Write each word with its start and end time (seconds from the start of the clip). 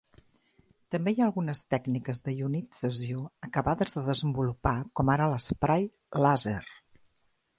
També 0.93 1.11
hi 1.15 1.19
ha 1.19 1.25
algunes 1.25 1.59
tècniques 1.73 2.21
d'ionització 2.29 3.21
acabades 3.49 3.95
de 3.99 4.03
desenvolupar 4.09 4.75
com 5.01 5.11
ara 5.17 5.31
l'esprai 5.35 5.85
làser. 6.27 6.57